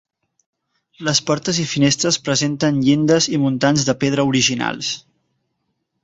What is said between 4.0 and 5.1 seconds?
pedra originals.